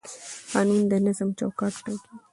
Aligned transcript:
قانون 0.51 0.81
د 0.91 0.93
نظم 1.05 1.29
چوکاټ 1.39 1.73
ټاکي 1.85 2.15